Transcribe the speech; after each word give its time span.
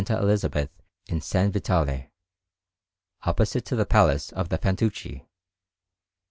Elizabeth 0.09 0.71
in 1.09 1.17
S. 1.17 1.31
Vitale, 1.31 2.09
opposite 3.21 3.65
to 3.65 3.75
the 3.75 3.85
Palace 3.85 4.31
of 4.31 4.49
the 4.49 4.57
Fantucci. 4.57 5.27